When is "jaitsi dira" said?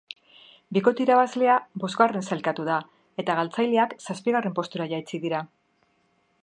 4.95-5.43